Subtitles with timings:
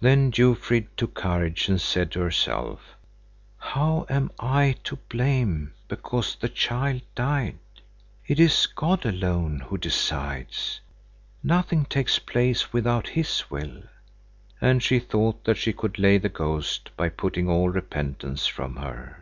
[0.00, 2.96] Then Jofrid took courage and said to herself:
[3.58, 7.58] "How am I to blame because the child died?
[8.26, 10.80] It is God alone who decides.
[11.42, 13.82] Nothing takes place without his will."
[14.58, 19.18] And she thought that she could lay the ghost by putting all repentance from her.